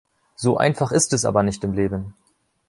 [0.35, 2.15] So einfach ist es aber nicht im Leben.